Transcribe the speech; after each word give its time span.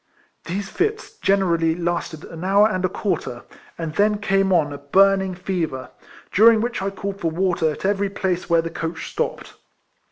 These 0.45 0.67
fits 0.67 1.15
generally 1.19 1.75
lasted 1.75 2.23
an 2.23 2.43
hour 2.43 2.67
and 2.67 2.83
a 2.83 2.89
quarter, 2.89 3.43
and 3.77 3.93
then 3.93 4.17
came 4.17 4.51
on 4.51 4.73
a 4.73 4.79
burning 4.79 5.35
fever, 5.35 5.91
during 6.31 6.59
which 6.59 6.81
I 6.81 6.89
called 6.89 7.19
for 7.21 7.29
water 7.29 7.69
at 7.69 7.85
every 7.85 8.09
place 8.09 8.49
where 8.49 8.63
the 8.63 8.71
coach 8.71 9.11
stopped. 9.11 9.53